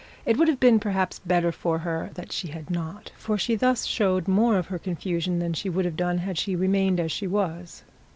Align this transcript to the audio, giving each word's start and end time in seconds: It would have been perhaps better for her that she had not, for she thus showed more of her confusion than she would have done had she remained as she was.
It 0.25 0.35
would 0.37 0.47
have 0.47 0.59
been 0.59 0.79
perhaps 0.79 1.19
better 1.19 1.51
for 1.51 1.77
her 1.77 2.09
that 2.15 2.31
she 2.31 2.47
had 2.47 2.71
not, 2.71 3.11
for 3.17 3.37
she 3.37 3.53
thus 3.53 3.85
showed 3.85 4.27
more 4.27 4.57
of 4.57 4.65
her 4.65 4.79
confusion 4.79 5.37
than 5.37 5.53
she 5.53 5.69
would 5.69 5.85
have 5.85 5.95
done 5.95 6.17
had 6.17 6.39
she 6.39 6.55
remained 6.55 6.99
as 6.99 7.11
she 7.11 7.27
was. 7.27 7.83